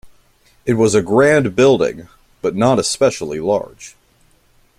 [0.65, 2.07] It was a grand building,
[2.41, 3.95] but not especially large.